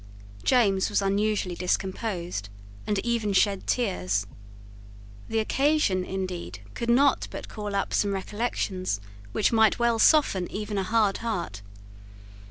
[0.43, 2.49] James was unusually discomposed,
[2.87, 4.25] and even shed tears.
[5.29, 8.99] The occasion, indeed, could not but call up some recollections
[9.31, 11.61] which might well soften even a hard heart.